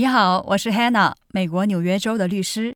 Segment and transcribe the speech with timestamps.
[0.00, 2.74] 你好，我是 Hannah，美国纽约州的律师。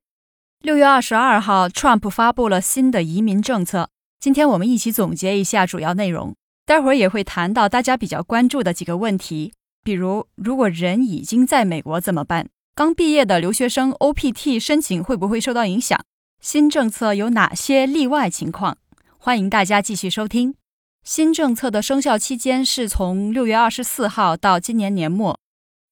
[0.61, 3.89] 六月二十二号，Trump 发布了新的移民政策。
[4.21, 6.35] 今天我们一起总结一下主要内容。
[6.67, 12.51] 待会儿也会谈到大家比较关注的几个问题，比如如果人已经在美国怎么办？
[12.75, 15.99] 刚毕业的留学生 OPT 申请会不会受到影响？
[16.43, 18.77] 新政策有哪些例外情况？
[19.17, 20.55] 欢迎大家继续收听。
[21.03, 25.39] 新政策的生效期间是从六月二十四号到今年年末。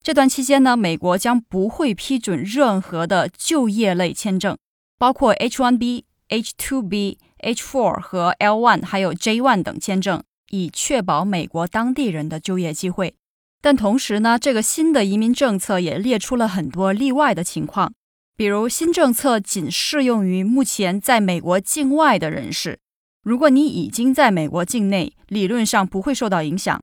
[0.03, 4.57] 这段期间呢，美国将不会批准任何的就业类签证。
[4.99, 13.15] 包括 H-1B、H-2B、H-4 和 L-1，还有 J-1 等签证，以确保美国当地人的就业机会。
[13.61, 17.93] 但同时呢，这个新的移民政策也列出了很多例外的情况，
[18.35, 22.79] 比如新政策仅适用于目前在美国境外的人士。
[23.23, 26.81] 如果你已经在美国境内，理论上不会受到影响。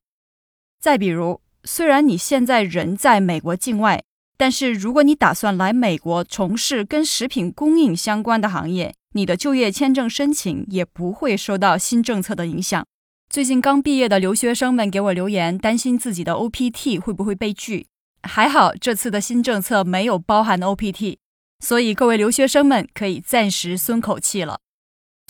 [0.80, 4.02] 再比如，虽然你现在人在美国境外。
[4.36, 12.86] 但是，如果你打算来美国从事跟食品供应相关的行业，你的就业签证申请也不会受到新政策的影响。
[13.28, 17.86] 最近刚毕业的留学生们给我留言，担心自己的 OPT 会不会被拒。
[18.22, 21.18] 还好，这次的新政策没有包含 OPT，
[21.62, 24.60] 所以各位留学生们可以暂时松口气了。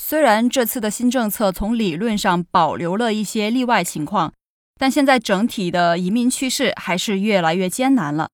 [0.01, 4.33] 虽然这次的新政策从理论上保留了一些例外情况，
[4.81, 8.31] 但现在整体的移民趋势还是越来越艰难了。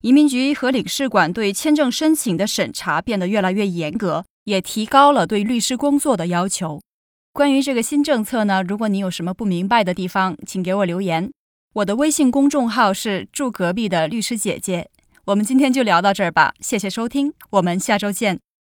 [0.00, 6.80] 移民局和领事馆对签证申请的审查变得越来越严格，也提高了对律师工作的要求。
[7.34, 11.30] 关于这个新政策呢，如果你有什么不明白的地方，请给我留言。
[11.74, 14.88] 我的微信公众号是住隔壁的律师姐姐。
[15.26, 18.40] 我们今天就聊到这儿吧，谢谢收听，我们下周见。